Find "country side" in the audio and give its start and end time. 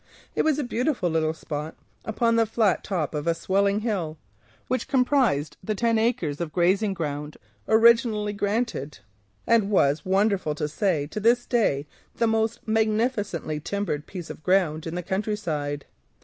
15.03-15.85